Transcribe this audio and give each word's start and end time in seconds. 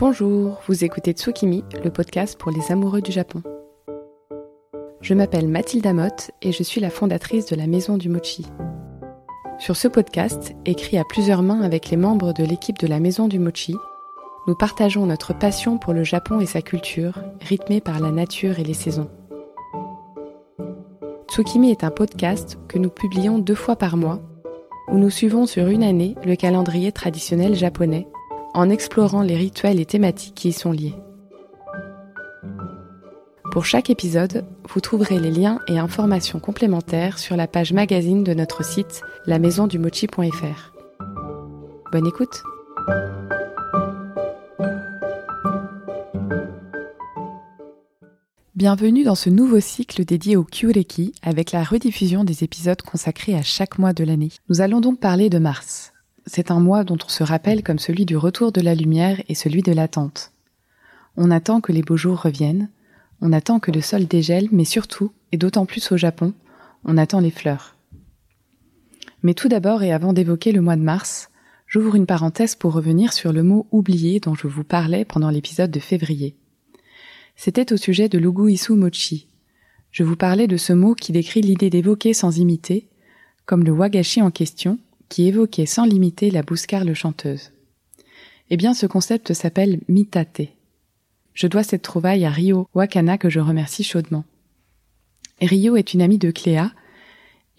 Bonjour, 0.00 0.60
vous 0.68 0.84
écoutez 0.84 1.10
Tsukimi, 1.10 1.64
le 1.82 1.90
podcast 1.90 2.38
pour 2.38 2.52
les 2.52 2.70
amoureux 2.70 3.02
du 3.02 3.10
Japon. 3.10 3.42
Je 5.00 5.12
m'appelle 5.12 5.48
Mathilde 5.48 5.92
Motte 5.92 6.30
et 6.40 6.52
je 6.52 6.62
suis 6.62 6.80
la 6.80 6.88
fondatrice 6.88 7.46
de 7.46 7.56
la 7.56 7.66
Maison 7.66 7.96
du 7.96 8.08
Mochi. 8.08 8.46
Sur 9.58 9.74
ce 9.74 9.88
podcast, 9.88 10.54
écrit 10.66 10.98
à 10.98 11.02
plusieurs 11.02 11.42
mains 11.42 11.62
avec 11.62 11.90
les 11.90 11.96
membres 11.96 12.32
de 12.32 12.44
l'équipe 12.44 12.78
de 12.78 12.86
la 12.86 13.00
Maison 13.00 13.26
du 13.26 13.40
Mochi, 13.40 13.74
nous 14.46 14.54
partageons 14.54 15.04
notre 15.04 15.36
passion 15.36 15.78
pour 15.78 15.94
le 15.94 16.04
Japon 16.04 16.38
et 16.38 16.46
sa 16.46 16.62
culture, 16.62 17.20
rythmée 17.40 17.80
par 17.80 17.98
la 17.98 18.12
nature 18.12 18.60
et 18.60 18.64
les 18.64 18.74
saisons. 18.74 19.10
Tsukimi 21.28 21.72
est 21.72 21.82
un 21.82 21.90
podcast 21.90 22.56
que 22.68 22.78
nous 22.78 22.90
publions 22.90 23.40
deux 23.40 23.56
fois 23.56 23.74
par 23.74 23.96
mois, 23.96 24.20
où 24.92 24.96
nous 24.96 25.10
suivons 25.10 25.46
sur 25.46 25.66
une 25.66 25.82
année 25.82 26.14
le 26.24 26.36
calendrier 26.36 26.92
traditionnel 26.92 27.56
japonais 27.56 28.06
en 28.58 28.70
explorant 28.70 29.22
les 29.22 29.36
rituels 29.36 29.78
et 29.78 29.86
thématiques 29.86 30.34
qui 30.34 30.48
y 30.48 30.52
sont 30.52 30.72
liés. 30.72 30.96
Pour 33.52 33.64
chaque 33.64 33.88
épisode, 33.88 34.44
vous 34.68 34.80
trouverez 34.80 35.20
les 35.20 35.30
liens 35.30 35.60
et 35.68 35.78
informations 35.78 36.40
complémentaires 36.40 37.20
sur 37.20 37.36
la 37.36 37.46
page 37.46 37.72
magazine 37.72 38.24
de 38.24 38.34
notre 38.34 38.64
site 38.64 39.02
lamaisondumochi.fr. 39.26 40.72
Bonne 41.92 42.06
écoute 42.08 42.42
Bienvenue 48.56 49.04
dans 49.04 49.14
ce 49.14 49.30
nouveau 49.30 49.60
cycle 49.60 50.04
dédié 50.04 50.36
au 50.36 50.42
Kyureki 50.42 51.12
avec 51.22 51.52
la 51.52 51.62
rediffusion 51.62 52.24
des 52.24 52.42
épisodes 52.42 52.82
consacrés 52.82 53.36
à 53.36 53.42
chaque 53.42 53.78
mois 53.78 53.92
de 53.92 54.02
l'année. 54.02 54.30
Nous 54.48 54.60
allons 54.60 54.80
donc 54.80 54.98
parler 54.98 55.30
de 55.30 55.38
mars, 55.38 55.92
c'est 56.28 56.50
un 56.50 56.60
mois 56.60 56.84
dont 56.84 56.98
on 57.04 57.08
se 57.08 57.24
rappelle 57.24 57.62
comme 57.62 57.78
celui 57.78 58.04
du 58.04 58.16
retour 58.16 58.52
de 58.52 58.60
la 58.60 58.74
lumière 58.74 59.20
et 59.28 59.34
celui 59.34 59.62
de 59.62 59.72
l'attente. 59.72 60.32
On 61.16 61.30
attend 61.30 61.60
que 61.60 61.72
les 61.72 61.82
beaux 61.82 61.96
jours 61.96 62.20
reviennent, 62.20 62.68
on 63.20 63.32
attend 63.32 63.58
que 63.58 63.72
le 63.72 63.80
sol 63.80 64.06
dégèle, 64.06 64.48
mais 64.52 64.64
surtout, 64.64 65.10
et 65.32 65.36
d'autant 65.36 65.66
plus 65.66 65.90
au 65.90 65.96
Japon, 65.96 66.34
on 66.84 66.96
attend 66.96 67.20
les 67.20 67.30
fleurs. 67.30 67.74
Mais 69.22 69.34
tout 69.34 69.48
d'abord 69.48 69.82
et 69.82 69.92
avant 69.92 70.12
d'évoquer 70.12 70.52
le 70.52 70.60
mois 70.60 70.76
de 70.76 70.82
mars, 70.82 71.30
j'ouvre 71.66 71.96
une 71.96 72.06
parenthèse 72.06 72.54
pour 72.54 72.72
revenir 72.72 73.12
sur 73.12 73.32
le 73.32 73.42
mot 73.42 73.66
oublié 73.72 74.20
dont 74.20 74.34
je 74.34 74.46
vous 74.46 74.64
parlais 74.64 75.04
pendant 75.04 75.30
l'épisode 75.30 75.70
de 75.70 75.80
février. 75.80 76.36
C'était 77.34 77.72
au 77.72 77.76
sujet 77.76 78.08
de 78.08 78.18
l'ugu 78.18 78.52
isu 78.52 78.74
mochi. 78.74 79.28
Je 79.90 80.04
vous 80.04 80.16
parlais 80.16 80.46
de 80.46 80.56
ce 80.56 80.72
mot 80.72 80.94
qui 80.94 81.12
décrit 81.12 81.40
l'idée 81.40 81.70
d'évoquer 81.70 82.12
sans 82.12 82.38
imiter, 82.38 82.88
comme 83.46 83.64
le 83.64 83.72
wagashi 83.72 84.22
en 84.22 84.30
question, 84.30 84.78
qui 85.08 85.26
évoquait 85.26 85.66
sans 85.66 85.84
limiter 85.84 86.30
la 86.30 86.42
bouscarle 86.42 86.94
chanteuse. 86.94 87.52
Eh 88.50 88.56
bien, 88.56 88.74
ce 88.74 88.86
concept 88.86 89.34
s'appelle 89.34 89.80
mitate. 89.88 90.42
Je 91.34 91.46
dois 91.46 91.62
cette 91.62 91.82
trouvaille 91.82 92.24
à 92.24 92.30
Rio 92.30 92.68
Wakana 92.74 93.18
que 93.18 93.30
je 93.30 93.40
remercie 93.40 93.84
chaudement. 93.84 94.24
Rio 95.40 95.76
est 95.76 95.94
une 95.94 96.02
amie 96.02 96.18
de 96.18 96.30
Cléa 96.30 96.72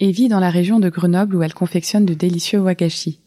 et 0.00 0.10
vit 0.10 0.28
dans 0.28 0.40
la 0.40 0.50
région 0.50 0.80
de 0.80 0.88
Grenoble 0.88 1.36
où 1.36 1.42
elle 1.42 1.54
confectionne 1.54 2.04
de 2.04 2.14
délicieux 2.14 2.60
wagashi. 2.60 3.20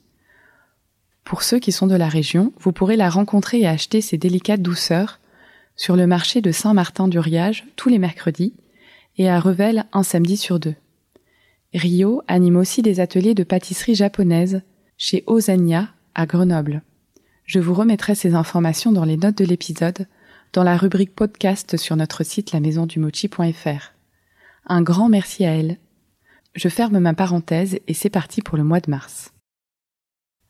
Pour 1.24 1.42
ceux 1.44 1.60
qui 1.60 1.72
sont 1.72 1.88
de 1.88 1.96
la 1.96 2.10
région, 2.10 2.54
vous 2.60 2.74
pourrez 2.74 2.98
la 2.98 3.10
rencontrer 3.10 3.62
et 3.62 3.68
acheter 3.68 4.02
ses 4.02 4.18
délicates 4.18 4.62
douceurs 4.62 5.20
sur 5.76 5.96
le 5.96 6.06
marché 6.06 6.42
de 6.42 6.52
Saint-Martin-du-Riage 6.52 7.66
tous 7.76 7.90
les 7.90 7.98
mercredis 7.98 8.54
et 9.18 9.30
à 9.30 9.40
Revel 9.40 9.86
un 9.94 10.04
samedi 10.04 10.38
sur 10.38 10.60
deux. 10.60 10.76
Rio 11.74 12.22
anime 12.28 12.58
aussi 12.58 12.82
des 12.82 13.00
ateliers 13.00 13.34
de 13.34 13.44
pâtisserie 13.44 13.96
japonaise 13.96 14.62
chez 14.98 15.24
Osania 15.26 15.90
à 16.14 16.26
Grenoble. 16.26 16.84
Je 17.46 17.60
vous 17.60 17.74
remettrai 17.74 18.16
ces 18.16 18.36
informations 18.36 18.92
dans 18.92 19.06
les 19.06 19.18
notes 19.18 19.38
de 19.38 19.46
l'épisode, 19.46 20.08
dans 20.54 20.64
la 20.64 20.78
rubrique 20.78 21.16
podcast 21.16 21.78
sur 21.78 21.96
notre 21.96 22.24
site 22.24 22.52
lamaisondumochi.fr. 22.52 23.94
Un 24.68 24.82
grand 24.82 25.10
merci 25.10 25.46
à 25.46 25.52
elle. 25.56 25.78
Je 26.54 26.70
ferme 26.70 27.00
ma 27.00 27.16
parenthèse 27.16 27.80
et 27.88 27.94
c'est 27.94 28.10
parti 28.10 28.42
pour 28.42 28.58
le 28.58 28.64
mois 28.64 28.80
de 28.80 28.92
mars. 28.92 29.34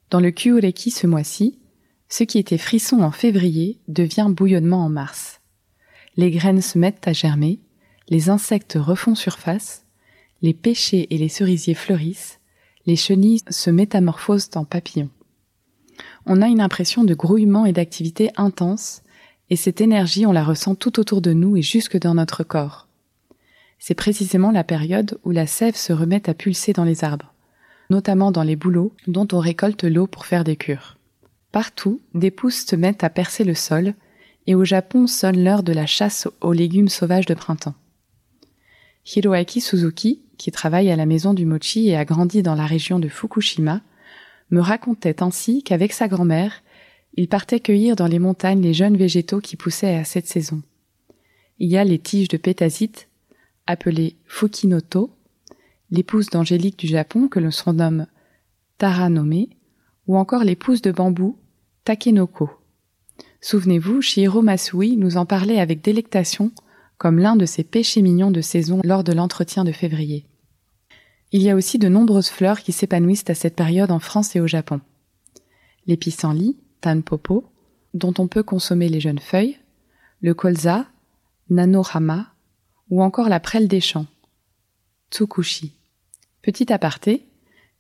Dans 0.09 0.20
le 0.20 0.30
Kyureki 0.31 0.92
ce 0.92 1.08
mois-ci, 1.08 1.59
ce 2.09 2.26
qui 2.26 2.38
était 2.38 2.58
frisson 2.58 3.00
en 3.00 3.12
février 3.12 3.80
devient 3.88 4.28
bouillonnement 4.30 4.84
en 4.86 4.90
mars. 4.90 5.40
Les 6.18 6.30
graines 6.30 6.62
se 6.62 6.78
mettent 6.78 7.08
à 7.08 7.14
germer, 7.14 7.62
les 8.09 8.30
insectes 8.30 8.78
refont 8.80 9.16
surface, 9.16 9.83
les 10.44 10.54
pêchers 10.54 11.08
et 11.09 11.18
les 11.18 11.30
cerisiers 11.30 11.74
fleurissent, 11.74 12.40
les 12.86 12.98
chenilles 12.98 13.42
se 13.50 13.70
métamorphosent 13.70 14.50
en 14.56 14.66
papillons. 14.66 15.09
On 16.26 16.42
a 16.42 16.48
une 16.48 16.62
impression 16.62 17.06
de 17.06 17.14
grouillement 17.14 17.66
et 17.66 17.72
d'activité 17.72 18.30
intense, 18.36 19.02
et 19.50 19.56
cette 19.56 19.80
énergie 19.80 20.26
on 20.26 20.34
la 20.34 20.44
ressent 20.44 20.76
tout 20.76 21.00
autour 21.00 21.22
de 21.22 21.32
nous 21.32 21.56
et 21.56 21.62
jusque 21.62 21.98
dans 21.98 22.14
notre 22.14 22.44
corps. 22.44 22.88
C'est 23.80 23.96
précisément 23.96 24.52
la 24.52 24.66
période 24.66 25.18
où 25.24 25.32
la 25.32 25.48
sève 25.48 25.76
se 25.76 25.94
remet 25.94 26.30
à 26.30 26.34
pulser 26.34 26.74
dans 26.74 26.84
les 26.84 27.06
arbres, 27.06 27.34
notamment 27.90 28.32
dans 28.32 28.44
les 28.44 28.58
bouleaux 28.58 28.94
dont 29.08 29.28
on 29.32 29.40
récolte 29.40 29.84
l'eau 29.86 30.08
pour 30.08 30.26
faire 30.26 30.44
des 30.44 30.58
cures. 30.58 30.98
Partout, 31.53 32.02
des 32.14 32.32
pousses 32.32 32.66
se 32.66 32.76
mettent 32.76 33.03
à 33.03 33.09
percer 33.09 33.46
le 33.46 33.56
sol, 33.56 33.94
et 34.46 34.56
au 34.56 34.66
Japon 34.66 35.08
sonne 35.08 35.42
l'heure 35.42 35.64
de 35.64 35.72
la 35.72 35.86
chasse 35.86 36.28
aux 36.42 36.52
légumes 36.52 36.90
sauvages 36.90 37.28
de 37.28 37.34
printemps. 37.34 37.76
Hiroaki 39.06 39.62
Suzuki, 39.62 40.22
qui 40.38 40.52
travaille 40.52 40.90
à 40.90 40.96
la 40.96 41.06
maison 41.06 41.34
du 41.34 41.46
mochi 41.46 41.90
et 41.90 41.96
a 41.96 42.06
grandi 42.06 42.41
dans 42.41 42.56
la 42.56 42.66
région 42.66 43.00
de 43.00 43.09
Fukushima, 43.09 43.81
me 44.50 44.62
racontait 44.62 45.22
ainsi 45.22 45.64
qu'avec 45.64 45.94
sa 45.94 46.08
grand-mère, 46.08 46.64
il 47.16 47.28
partait 47.28 47.59
cueillir 47.59 47.96
dans 47.96 48.08
les 48.08 48.19
montagnes 48.19 48.62
les 48.62 48.74
jeunes 48.74 48.97
végétaux 48.97 49.40
qui 49.40 49.56
poussaient 49.56 49.96
à 49.96 50.03
cette 50.03 50.28
saison. 50.28 50.62
Il 51.59 51.69
y 51.69 51.78
a 51.78 51.84
les 51.84 52.00
tiges 52.00 52.28
de 52.28 52.38
pétasite, 52.38 53.09
appelées 53.68 54.16
Fukinoto, 54.25 55.12
les 55.91 56.03
pousses 56.03 56.30
d'angélique 56.30 56.80
du 56.80 56.88
Japon 56.88 57.28
que 57.28 57.40
l'on 57.40 57.52
surnomme 57.52 58.08
Taranome, 58.78 59.46
ou 60.08 60.18
encore 60.18 60.44
les 60.44 60.56
pousses 60.56 60.81
de 60.81 60.91
bambou 60.91 61.38
Takenoko. 61.84 62.50
Souvenez-vous, 63.41 64.02
Shihiro 64.02 64.41
Masui 64.41 64.97
nous 64.97 65.18
en 65.18 65.25
parlait 65.25 65.59
avec 65.59 65.81
délectation 65.81 66.52
comme 67.03 67.19
l'un 67.19 67.36
de 67.36 67.46
ses 67.46 67.66
péchés 67.66 68.02
mignons 68.02 68.31
de 68.31 68.40
saison 68.40 68.80
lors 68.86 69.03
de 69.03 69.12
l'entretien 69.12 69.66
de 69.66 69.74
février. 69.74 70.25
Il 71.34 71.41
y 71.41 71.50
a 71.50 71.56
aussi 71.58 71.78
de 71.78 71.90
nombreuses 71.90 72.30
fleurs 72.30 72.62
qui 72.62 72.72
s'épanouissent 72.72 73.30
à 73.30 73.36
cette 73.36 73.58
période 73.58 73.91
en 73.91 74.00
France 74.00 74.38
et 74.38 74.40
au 74.40 74.47
Japon. 74.47 74.80
Les 75.86 75.97
pissenlits, 75.97 76.56
tanpopo, 76.80 77.44
dont 77.94 78.14
on 78.19 78.30
peut 78.30 78.41
consommer 78.41 78.88
les 78.88 79.02
jeunes 79.02 79.19
feuilles, 79.19 79.58
le 80.22 80.34
colza, 80.34 80.88
nanorama, 81.50 82.28
ou 82.90 83.03
encore 83.03 83.28
la 83.28 83.41
prêle 83.41 83.68
des 83.68 83.81
champs, 83.81 84.08
tsukushi. 85.12 85.74
Petit 86.41 86.72
aparté, 86.72 87.28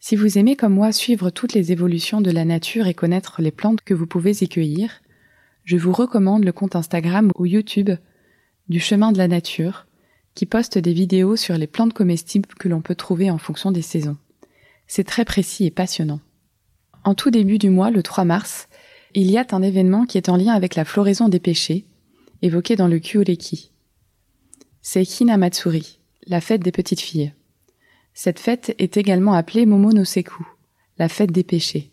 si 0.01 0.17
vous 0.17 0.37
aimez 0.37 0.57
comme 0.57 0.73
moi 0.73 0.91
suivre 0.91 1.29
toutes 1.29 1.53
les 1.53 1.71
évolutions 1.71 2.19
de 2.19 2.31
la 2.31 2.43
nature 2.43 2.87
et 2.87 2.93
connaître 2.93 3.41
les 3.41 3.51
plantes 3.51 3.83
que 3.83 3.93
vous 3.93 4.05
pouvez 4.05 4.43
y 4.43 4.49
cueillir, 4.49 4.99
je 5.63 5.77
vous 5.77 5.93
recommande 5.93 6.43
le 6.43 6.51
compte 6.51 6.75
Instagram 6.75 7.31
ou 7.37 7.45
YouTube 7.45 7.91
du 8.69 8.79
chemin 8.79 9.11
de 9.11 9.17
la 9.17 9.27
nature, 9.27 9.85
qui 10.35 10.45
poste 10.45 10.77
des 10.77 10.93
vidéos 10.93 11.35
sur 11.35 11.57
les 11.57 11.67
plantes 11.67 11.93
comestibles 11.93 12.49
que 12.57 12.69
l'on 12.69 12.81
peut 12.81 12.95
trouver 12.95 13.29
en 13.29 13.37
fonction 13.37 13.71
des 13.71 13.81
saisons. 13.81 14.17
C'est 14.87 15.03
très 15.03 15.25
précis 15.25 15.65
et 15.65 15.71
passionnant. 15.71 16.21
En 17.03 17.15
tout 17.15 17.31
début 17.31 17.57
du 17.57 17.69
mois, 17.69 17.91
le 17.91 18.01
3 18.01 18.23
mars, 18.25 18.67
il 19.13 19.29
y 19.29 19.37
a 19.37 19.45
un 19.51 19.61
événement 19.61 20.05
qui 20.05 20.17
est 20.17 20.29
en 20.29 20.37
lien 20.37 20.53
avec 20.53 20.75
la 20.75 20.85
floraison 20.85 21.29
des 21.29 21.39
péchés, 21.39 21.85
évoqué 22.41 22.75
dans 22.75 22.87
le 22.87 22.99
Kyureki. 22.99 23.71
C'est 24.81 25.19
Hinamatsuri, 25.19 25.99
la 26.27 26.41
fête 26.41 26.61
des 26.61 26.71
petites 26.71 27.01
filles. 27.01 27.33
Cette 28.13 28.39
fête 28.39 28.75
est 28.79 28.97
également 28.97 29.33
appelée 29.33 29.65
Momonoseku, 29.65 30.45
la 30.97 31.09
fête 31.09 31.31
des 31.31 31.43
péchés. 31.43 31.91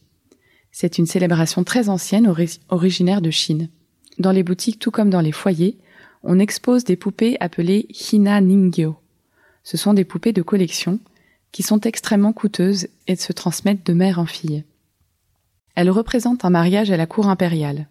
C'est 0.72 0.98
une 0.98 1.06
célébration 1.06 1.65
très 1.65 1.89
ancienne 1.89 2.33
originaire 2.68 3.21
de 3.21 3.30
Chine. 3.30 3.68
Dans 4.18 4.33
les 4.33 4.42
boutiques 4.42 4.78
tout 4.78 4.91
comme 4.91 5.10
dans 5.10 5.21
les 5.21 5.33
foyers, 5.33 5.78
on 6.22 6.38
expose 6.38 6.84
des 6.84 6.96
poupées 6.96 7.36
appelées 7.40 7.86
Hina 7.90 8.40
Ningyo. 8.40 8.96
Ce 9.62 9.76
sont 9.76 9.94
des 9.94 10.04
poupées 10.04 10.32
de 10.32 10.42
collection 10.42 10.98
qui 11.52 11.62
sont 11.62 11.80
extrêmement 11.80 12.32
coûteuses 12.32 12.88
et 13.06 13.16
se 13.16 13.32
transmettent 13.32 13.86
de 13.86 13.92
mère 13.92 14.18
en 14.18 14.26
fille. 14.26 14.64
Elles 15.74 15.90
représentent 15.90 16.44
un 16.44 16.50
mariage 16.50 16.90
à 16.90 16.96
la 16.96 17.06
cour 17.06 17.28
impériale. 17.28 17.88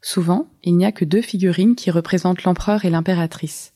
Souvent, 0.00 0.46
il 0.62 0.76
n'y 0.76 0.84
a 0.84 0.92
que 0.92 1.04
deux 1.04 1.22
figurines 1.22 1.74
qui 1.74 1.90
représentent 1.90 2.44
l'empereur 2.44 2.84
et 2.84 2.90
l'impératrice. 2.90 3.72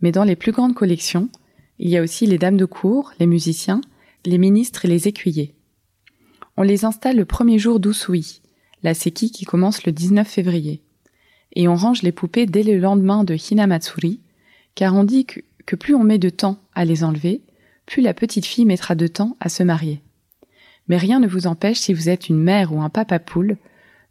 Mais 0.00 0.12
dans 0.12 0.24
les 0.24 0.36
plus 0.36 0.52
grandes 0.52 0.74
collections, 0.74 1.30
il 1.78 1.88
y 1.88 1.96
a 1.96 2.02
aussi 2.02 2.26
les 2.26 2.38
dames 2.38 2.56
de 2.56 2.64
cour, 2.64 3.12
les 3.18 3.26
musiciens, 3.26 3.80
les 4.26 4.38
ministres 4.38 4.84
et 4.84 4.88
les 4.88 5.08
écuyers. 5.08 5.54
On 6.56 6.62
les 6.62 6.84
installe 6.84 7.16
le 7.16 7.24
premier 7.24 7.58
jour 7.58 7.80
d'Usui, 7.80 8.42
la 8.82 8.94
seki 8.94 9.30
qui 9.30 9.44
commence 9.44 9.86
le 9.86 9.92
19 9.92 10.28
février 10.28 10.82
et 11.54 11.68
on 11.68 11.76
range 11.76 12.02
les 12.02 12.12
poupées 12.12 12.46
dès 12.46 12.62
le 12.62 12.78
lendemain 12.78 13.24
de 13.24 13.34
Hinamatsuri, 13.34 14.20
car 14.74 14.94
on 14.94 15.04
dit 15.04 15.26
que, 15.26 15.76
plus 15.76 15.94
on 15.94 16.04
met 16.04 16.18
de 16.18 16.30
temps 16.30 16.58
à 16.74 16.84
les 16.84 17.04
enlever, 17.04 17.42
plus 17.86 18.02
la 18.02 18.14
petite 18.14 18.46
fille 18.46 18.64
mettra 18.64 18.94
de 18.94 19.06
temps 19.06 19.36
à 19.40 19.48
se 19.48 19.62
marier. 19.62 20.02
Mais 20.88 20.96
rien 20.96 21.20
ne 21.20 21.28
vous 21.28 21.46
empêche, 21.46 21.78
si 21.78 21.92
vous 21.92 22.08
êtes 22.08 22.28
une 22.28 22.38
mère 22.38 22.72
ou 22.72 22.82
un 22.82 22.90
papa 22.90 23.18
poule, 23.18 23.56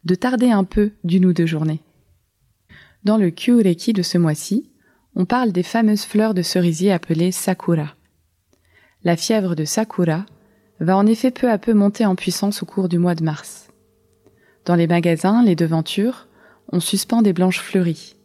de 0.04 0.14
tarder 0.14 0.50
un 0.50 0.64
peu 0.64 0.92
d'une 1.04 1.26
ou 1.26 1.32
deux 1.32 1.46
journées. 1.46 1.80
Dans 3.04 3.16
le 3.16 3.30
Kyureki 3.30 3.92
de 3.92 4.02
ce 4.02 4.18
mois-ci, 4.18 4.70
on 5.14 5.24
parle 5.24 5.52
des 5.52 5.62
fameuses 5.62 6.04
fleurs 6.04 6.34
de 6.34 6.42
cerisier 6.42 6.92
appelées 6.92 7.32
sakura. 7.32 7.94
La 9.04 9.16
fièvre 9.16 9.54
de 9.54 9.64
sakura 9.64 10.24
va 10.80 10.96
en 10.96 11.06
effet 11.06 11.30
peu 11.30 11.50
à 11.50 11.58
peu 11.58 11.74
monter 11.74 12.06
en 12.06 12.14
puissance 12.14 12.62
au 12.62 12.66
cours 12.66 12.88
du 12.88 12.98
mois 12.98 13.14
de 13.14 13.24
mars. 13.24 13.68
Dans 14.64 14.76
les 14.76 14.86
magasins, 14.86 15.42
les 15.42 15.56
devantures, 15.56 16.28
on 16.72 16.80
suspend 16.80 17.22
des 17.22 17.34
blanches 17.34 17.60
fleuries. 17.60 18.16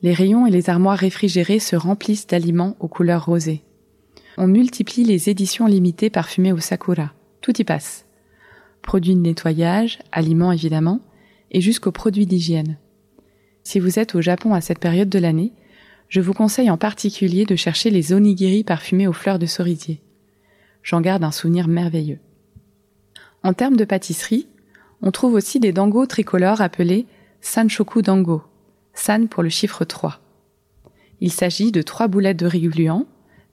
Les 0.00 0.14
rayons 0.14 0.46
et 0.46 0.50
les 0.50 0.70
armoires 0.70 0.98
réfrigérées 0.98 1.58
se 1.58 1.76
remplissent 1.76 2.26
d'aliments 2.26 2.76
aux 2.80 2.88
couleurs 2.88 3.26
rosées. 3.26 3.62
On 4.38 4.46
multiplie 4.46 5.04
les 5.04 5.28
éditions 5.28 5.66
limitées 5.66 6.10
parfumées 6.10 6.52
au 6.52 6.58
sakura. 6.58 7.12
Tout 7.42 7.60
y 7.60 7.64
passe. 7.64 8.06
Produits 8.82 9.14
de 9.14 9.20
nettoyage, 9.20 9.98
aliments 10.12 10.52
évidemment, 10.52 11.00
et 11.50 11.60
jusqu'aux 11.60 11.92
produits 11.92 12.26
d'hygiène. 12.26 12.78
Si 13.64 13.80
vous 13.80 13.98
êtes 13.98 14.14
au 14.14 14.22
Japon 14.22 14.54
à 14.54 14.60
cette 14.60 14.78
période 14.78 15.08
de 15.08 15.18
l'année, 15.18 15.52
je 16.08 16.20
vous 16.20 16.32
conseille 16.32 16.70
en 16.70 16.78
particulier 16.78 17.44
de 17.44 17.56
chercher 17.56 17.90
les 17.90 18.14
onigiri 18.14 18.64
parfumés 18.64 19.06
aux 19.06 19.12
fleurs 19.12 19.38
de 19.38 19.46
cerisier. 19.46 20.00
J'en 20.82 21.02
garde 21.02 21.24
un 21.24 21.32
souvenir 21.32 21.68
merveilleux. 21.68 22.20
En 23.42 23.52
termes 23.52 23.76
de 23.76 23.84
pâtisserie, 23.84 24.48
on 25.02 25.10
trouve 25.10 25.34
aussi 25.34 25.60
des 25.60 25.72
dangos 25.72 26.06
tricolores 26.06 26.60
appelés 26.60 27.06
Sanshoku 27.40 28.02
Dango, 28.02 28.42
San 28.94 29.28
pour 29.28 29.42
le 29.42 29.48
chiffre 29.48 29.84
3. 29.84 30.20
Il 31.20 31.32
s'agit 31.32 31.72
de 31.72 31.82
trois 31.82 32.08
boulettes 32.08 32.38
de 32.38 32.46
riz 32.46 32.68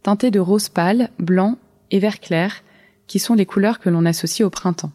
teintées 0.04 0.32
de 0.32 0.40
rose 0.40 0.70
pâle, 0.70 1.10
blanc 1.20 1.58
et 1.92 2.00
vert 2.00 2.20
clair, 2.20 2.64
qui 3.08 3.20
sont 3.20 3.36
les 3.36 3.46
couleurs 3.46 3.80
que 3.80 3.90
l'on 3.90 4.06
associe 4.06 4.46
au 4.46 4.50
printemps. 4.50 4.92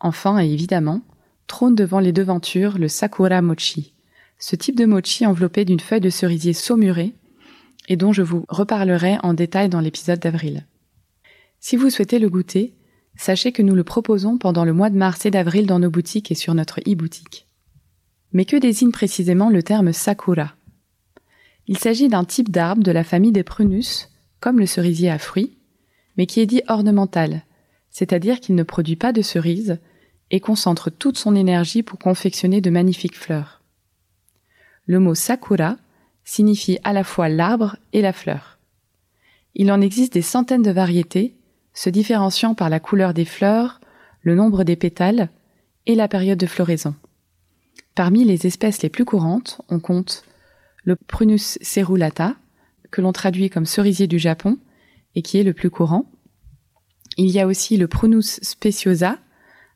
Enfin 0.00 0.38
et 0.40 0.50
évidemment, 0.50 1.02
trône 1.46 1.74
devant 1.74 2.00
les 2.00 2.12
devantures 2.12 2.78
le 2.78 2.88
sakura 2.88 3.42
mochi, 3.42 3.92
ce 4.38 4.56
type 4.56 4.76
de 4.76 4.86
mochi 4.86 5.26
enveloppé 5.26 5.64
d'une 5.64 5.80
feuille 5.80 6.00
de 6.00 6.10
cerisier 6.10 6.52
saumurée 6.52 7.14
et 7.88 7.96
dont 7.96 8.12
je 8.12 8.22
vous 8.22 8.44
reparlerai 8.48 9.18
en 9.22 9.34
détail 9.34 9.68
dans 9.68 9.80
l'épisode 9.80 10.20
d'avril. 10.20 10.66
Si 11.58 11.76
vous 11.76 11.90
souhaitez 11.90 12.18
le 12.18 12.30
goûter, 12.30 12.74
sachez 13.16 13.52
que 13.52 13.62
nous 13.62 13.74
le 13.74 13.84
proposons 13.84 14.38
pendant 14.38 14.64
le 14.64 14.72
mois 14.72 14.90
de 14.90 14.96
mars 14.96 15.26
et 15.26 15.30
d'avril 15.30 15.66
dans 15.66 15.78
nos 15.78 15.90
boutiques 15.90 16.30
et 16.30 16.34
sur 16.34 16.54
notre 16.54 16.80
e-boutique. 16.80 17.46
Mais 18.32 18.44
que 18.44 18.56
désigne 18.56 18.92
précisément 18.92 19.50
le 19.50 19.62
terme 19.62 19.92
sakura? 19.92 20.54
Il 21.66 21.78
s'agit 21.78 22.08
d'un 22.08 22.24
type 22.24 22.50
d'arbre 22.50 22.82
de 22.82 22.92
la 22.92 23.04
famille 23.04 23.32
des 23.32 23.44
prunus, 23.44 24.08
comme 24.40 24.58
le 24.58 24.66
cerisier 24.66 25.10
à 25.10 25.18
fruits, 25.18 25.58
mais 26.16 26.26
qui 26.26 26.40
est 26.40 26.46
dit 26.46 26.62
ornemental, 26.68 27.42
c'est-à-dire 27.90 28.40
qu'il 28.40 28.54
ne 28.54 28.62
produit 28.62 28.96
pas 28.96 29.12
de 29.12 29.22
cerises, 29.22 29.78
et 30.30 30.40
concentre 30.40 30.90
toute 30.90 31.18
son 31.18 31.34
énergie 31.34 31.82
pour 31.82 31.98
confectionner 31.98 32.60
de 32.60 32.70
magnifiques 32.70 33.16
fleurs. 33.16 33.62
Le 34.86 35.00
mot 35.00 35.14
sakura 35.14 35.76
signifie 36.24 36.78
à 36.84 36.92
la 36.92 37.04
fois 37.04 37.28
l'arbre 37.28 37.76
et 37.92 38.02
la 38.02 38.12
fleur. 38.12 38.58
Il 39.54 39.72
en 39.72 39.80
existe 39.80 40.12
des 40.12 40.22
centaines 40.22 40.62
de 40.62 40.70
variétés, 40.70 41.34
se 41.80 41.88
différenciant 41.88 42.54
par 42.54 42.68
la 42.68 42.78
couleur 42.78 43.14
des 43.14 43.24
fleurs, 43.24 43.80
le 44.20 44.34
nombre 44.34 44.64
des 44.64 44.76
pétales 44.76 45.30
et 45.86 45.94
la 45.94 46.08
période 46.08 46.38
de 46.38 46.46
floraison. 46.46 46.94
Parmi 47.94 48.22
les 48.22 48.46
espèces 48.46 48.82
les 48.82 48.90
plus 48.90 49.06
courantes, 49.06 49.62
on 49.70 49.80
compte 49.80 50.24
le 50.84 50.94
Prunus 50.94 51.56
cerulata, 51.62 52.36
que 52.90 53.00
l'on 53.00 53.12
traduit 53.12 53.48
comme 53.48 53.64
cerisier 53.64 54.06
du 54.06 54.18
Japon 54.18 54.58
et 55.14 55.22
qui 55.22 55.38
est 55.38 55.42
le 55.42 55.54
plus 55.54 55.70
courant. 55.70 56.04
Il 57.16 57.30
y 57.30 57.40
a 57.40 57.46
aussi 57.46 57.78
le 57.78 57.88
Prunus 57.88 58.40
speciosa, 58.42 59.16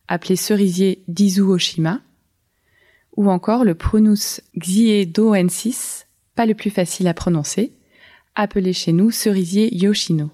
appelé 0.07 0.37
cerisier 0.37 1.03
d'Izu 1.09 1.41
Oshima, 1.41 2.03
ou 3.17 3.31
encore 3.31 3.65
le 3.65 3.75
Prunus 3.75 4.43
xiedoensis, 4.59 6.05
pas 6.35 6.45
le 6.45 6.55
plus 6.55 6.71
facile 6.71 7.09
à 7.09 7.15
prononcer, 7.15 7.73
appelé 8.35 8.75
chez 8.75 8.93
nous 8.93 9.11
cerisier 9.11 9.75
Yoshino. 9.75 10.31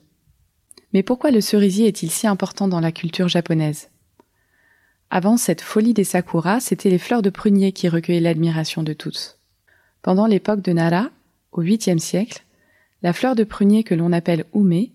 Mais 0.93 1.03
pourquoi 1.03 1.31
le 1.31 1.41
cerisier 1.41 1.87
est-il 1.87 2.11
si 2.11 2.27
important 2.27 2.69
dans 2.69 2.81
la 2.81 2.93
culture 2.93 3.29
japonaise? 3.29 3.91
Avant 5.11 5.37
cette 5.37 5.61
folie 5.61 5.95
des 5.95 6.05
sakuras, 6.05 6.61
c'était 6.61 6.91
les 6.91 6.99
fleurs 6.99 7.23
de 7.23 7.31
prunier 7.31 7.73
qui 7.73 7.89
recueillaient 7.89 8.21
l'admiration 8.21 8.83
de 8.83 8.93
tous. 8.93 9.39
Pendant 10.03 10.27
l'époque 10.27 10.63
de 10.63 10.73
Nara, 10.73 11.11
au 11.53 11.63
8e 11.63 11.99
siècle, 11.99 12.45
la 13.03 13.13
fleur 13.13 13.35
de 13.35 13.45
prunier 13.45 13.83
que 13.83 13.95
l'on 13.95 14.13
appelle 14.13 14.45
ume 14.55 14.87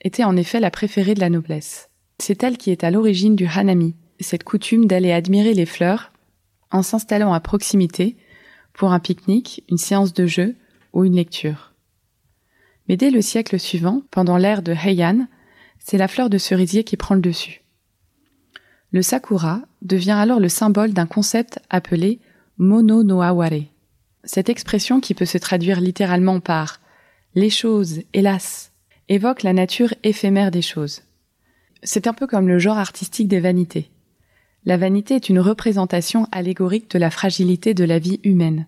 était 0.00 0.24
en 0.24 0.36
effet 0.36 0.60
la 0.60 0.70
préférée 0.70 1.14
de 1.14 1.20
la 1.20 1.30
noblesse. 1.30 1.90
C'est 2.18 2.42
elle 2.42 2.58
qui 2.58 2.70
est 2.70 2.84
à 2.84 2.90
l'origine 2.90 3.36
du 3.36 3.46
hanami, 3.46 3.94
cette 4.20 4.44
coutume 4.44 4.86
d'aller 4.86 5.12
admirer 5.12 5.54
les 5.54 5.66
fleurs 5.66 6.12
en 6.70 6.82
s'installant 6.82 7.32
à 7.32 7.40
proximité 7.40 8.16
pour 8.72 8.92
un 8.92 9.00
pique-nique, 9.00 9.64
une 9.68 9.78
séance 9.78 10.12
de 10.12 10.26
jeu 10.26 10.56
ou 10.92 11.04
une 11.04 11.16
lecture. 11.16 11.71
Mais 12.92 12.98
dès 12.98 13.10
le 13.10 13.22
siècle 13.22 13.58
suivant, 13.58 14.02
pendant 14.10 14.36
l'ère 14.36 14.60
de 14.60 14.74
Heian, 14.74 15.26
c'est 15.78 15.96
la 15.96 16.08
fleur 16.08 16.28
de 16.28 16.36
cerisier 16.36 16.84
qui 16.84 16.98
prend 16.98 17.14
le 17.14 17.22
dessus. 17.22 17.62
Le 18.90 19.00
sakura 19.00 19.62
devient 19.80 20.10
alors 20.10 20.40
le 20.40 20.50
symbole 20.50 20.92
d'un 20.92 21.06
concept 21.06 21.58
appelé 21.70 22.20
mono 22.58 23.02
no 23.02 23.22
aware. 23.22 23.62
Cette 24.24 24.50
expression 24.50 25.00
qui 25.00 25.14
peut 25.14 25.24
se 25.24 25.38
traduire 25.38 25.80
littéralement 25.80 26.38
par 26.38 26.82
les 27.34 27.48
choses, 27.48 28.02
hélas, 28.12 28.72
évoque 29.08 29.42
la 29.42 29.54
nature 29.54 29.94
éphémère 30.02 30.50
des 30.50 30.60
choses. 30.60 31.00
C'est 31.82 32.06
un 32.06 32.12
peu 32.12 32.26
comme 32.26 32.46
le 32.46 32.58
genre 32.58 32.76
artistique 32.76 33.28
des 33.28 33.40
vanités. 33.40 33.88
La 34.66 34.76
vanité 34.76 35.14
est 35.14 35.30
une 35.30 35.40
représentation 35.40 36.28
allégorique 36.30 36.90
de 36.90 36.98
la 36.98 37.10
fragilité 37.10 37.72
de 37.72 37.84
la 37.84 37.98
vie 37.98 38.20
humaine. 38.22 38.66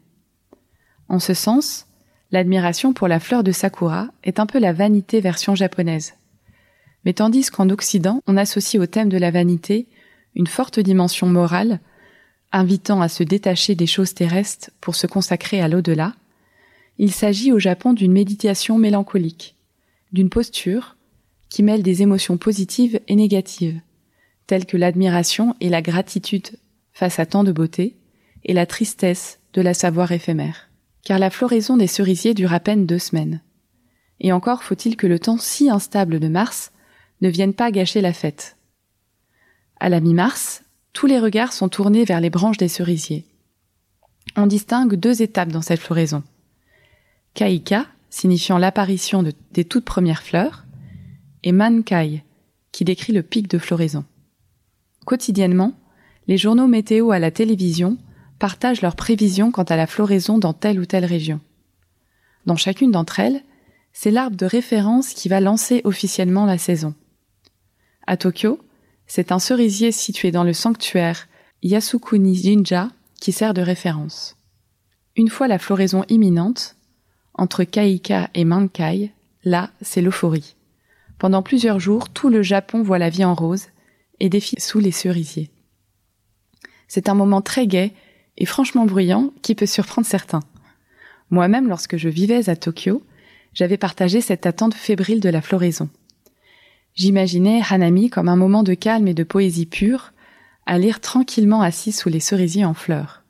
En 1.10 1.18
ce 1.18 1.34
sens, 1.34 1.86
l'admiration 2.30 2.92
pour 2.92 3.08
la 3.08 3.20
fleur 3.20 3.44
de 3.44 3.52
sakura 3.52 4.08
est 4.22 4.40
un 4.40 4.46
peu 4.46 4.58
la 4.58 4.72
vanité 4.72 5.20
version 5.20 5.54
japonaise. 5.54 6.14
Mais 7.04 7.12
tandis 7.12 7.50
qu'en 7.50 7.70
Occident, 7.70 8.20
on 8.26 8.36
associe 8.36 8.82
au 8.82 8.86
thème 8.86 9.08
de 9.08 9.18
la 9.18 9.30
vanité 9.30 9.88
une 10.34 10.46
forte 10.46 10.80
dimension 10.80 11.26
morale, 11.26 11.80
invitant 12.50 13.00
à 13.00 13.08
se 13.08 13.22
détacher 13.22 13.74
des 13.74 13.86
choses 13.86 14.14
terrestres 14.14 14.70
pour 14.80 14.94
se 14.94 15.06
consacrer 15.06 15.60
à 15.60 15.68
l'au-delà, 15.68 16.14
il 16.98 17.12
s'agit 17.12 17.52
au 17.52 17.58
Japon 17.58 17.92
d'une 17.92 18.12
méditation 18.12 18.78
mélancolique, 18.78 19.56
d'une 20.12 20.30
posture 20.30 20.96
qui 21.48 21.62
mêle 21.62 21.82
des 21.82 22.02
émotions 22.02 22.36
positives 22.36 23.00
et 23.08 23.16
négatives, 23.16 23.80
telles 24.46 24.66
que 24.66 24.76
l'admiration 24.76 25.54
et 25.60 25.68
la 25.68 25.82
gratitude 25.82 26.58
face 26.92 27.18
à 27.18 27.26
tant 27.26 27.44
de 27.44 27.52
beauté, 27.52 27.96
et 28.44 28.52
la 28.52 28.66
tristesse 28.66 29.40
de 29.54 29.62
la 29.62 29.74
savoir 29.74 30.12
éphémère. 30.12 30.68
Car 31.04 31.18
la 31.18 31.30
floraison 31.30 31.76
des 31.76 31.86
cerisiers 31.86 32.34
dure 32.34 32.52
à 32.52 32.60
peine 32.60 32.86
deux 32.86 32.98
semaines. 32.98 33.40
Et 34.20 34.32
encore 34.32 34.62
faut-il 34.62 34.96
que 34.96 35.06
le 35.06 35.18
temps 35.18 35.38
si 35.38 35.70
instable 35.70 36.18
de 36.18 36.28
mars 36.28 36.72
ne 37.20 37.28
vienne 37.28 37.54
pas 37.54 37.70
gâcher 37.70 38.00
la 38.00 38.12
fête. 38.12 38.56
À 39.80 39.88
la 39.88 40.00
mi-mars, 40.00 40.62
tous 40.92 41.06
les 41.06 41.18
regards 41.18 41.52
sont 41.52 41.68
tournés 41.68 42.04
vers 42.04 42.20
les 42.20 42.30
branches 42.30 42.56
des 42.56 42.68
cerisiers. 42.68 43.26
On 44.36 44.46
distingue 44.46 44.94
deux 44.94 45.22
étapes 45.22 45.50
dans 45.50 45.62
cette 45.62 45.80
floraison. 45.80 46.22
Kaika, 47.34 47.86
signifiant 48.10 48.58
l'apparition 48.58 49.24
des 49.52 49.64
toutes 49.64 49.84
premières 49.84 50.22
fleurs, 50.22 50.64
et 51.42 51.52
Mankai, 51.52 52.24
qui 52.72 52.84
décrit 52.84 53.12
le 53.12 53.22
pic 53.22 53.48
de 53.48 53.58
floraison. 53.58 54.04
Quotidiennement, 55.04 55.74
les 56.26 56.38
journaux 56.38 56.66
météo 56.66 57.10
à 57.10 57.18
la 57.18 57.30
télévision 57.30 57.98
partagent 58.38 58.82
leurs 58.82 58.96
prévisions 58.96 59.50
quant 59.50 59.62
à 59.64 59.76
la 59.76 59.86
floraison 59.86 60.38
dans 60.38 60.52
telle 60.52 60.80
ou 60.80 60.86
telle 60.86 61.04
région. 61.04 61.40
Dans 62.46 62.56
chacune 62.56 62.90
d'entre 62.90 63.20
elles, 63.20 63.42
c'est 63.92 64.10
l'arbre 64.10 64.36
de 64.36 64.46
référence 64.46 65.14
qui 65.14 65.28
va 65.28 65.40
lancer 65.40 65.80
officiellement 65.84 66.46
la 66.46 66.58
saison. 66.58 66.94
À 68.06 68.16
Tokyo, 68.16 68.58
c'est 69.06 69.32
un 69.32 69.38
cerisier 69.38 69.92
situé 69.92 70.30
dans 70.30 70.44
le 70.44 70.52
sanctuaire 70.52 71.28
Yasukuni 71.62 72.34
Jinja 72.34 72.90
qui 73.20 73.32
sert 73.32 73.54
de 73.54 73.62
référence. 73.62 74.36
Une 75.16 75.28
fois 75.28 75.48
la 75.48 75.58
floraison 75.58 76.04
imminente, 76.08 76.76
entre 77.34 77.64
Kaika 77.64 78.30
et 78.34 78.44
Mankai, 78.44 79.12
là, 79.44 79.70
c'est 79.80 80.02
l'euphorie. 80.02 80.56
Pendant 81.18 81.42
plusieurs 81.42 81.80
jours, 81.80 82.10
tout 82.10 82.28
le 82.28 82.42
Japon 82.42 82.82
voit 82.82 82.98
la 82.98 83.10
vie 83.10 83.24
en 83.24 83.34
rose 83.34 83.66
et 84.20 84.28
défile 84.28 84.60
sous 84.60 84.80
les 84.80 84.90
cerisiers. 84.90 85.50
C'est 86.88 87.08
un 87.08 87.14
moment 87.14 87.42
très 87.42 87.66
gai 87.66 87.92
et 88.36 88.46
franchement 88.46 88.86
bruyant 88.86 89.32
qui 89.42 89.54
peut 89.54 89.66
surprendre 89.66 90.06
certains. 90.06 90.42
Moi-même, 91.30 91.68
lorsque 91.68 91.96
je 91.96 92.08
vivais 92.08 92.48
à 92.48 92.56
Tokyo, 92.56 93.02
j'avais 93.52 93.76
partagé 93.76 94.20
cette 94.20 94.46
attente 94.46 94.74
fébrile 94.74 95.20
de 95.20 95.28
la 95.28 95.40
floraison. 95.40 95.88
J'imaginais 96.94 97.62
Hanami 97.68 98.10
comme 98.10 98.28
un 98.28 98.36
moment 98.36 98.62
de 98.62 98.74
calme 98.74 99.08
et 99.08 99.14
de 99.14 99.24
poésie 99.24 99.66
pure, 99.66 100.12
à 100.66 100.78
lire 100.78 101.00
tranquillement 101.00 101.62
assis 101.62 101.92
sous 101.92 102.08
les 102.08 102.20
cerisiers 102.20 102.64
en 102.64 102.74
fleurs. 102.74 103.22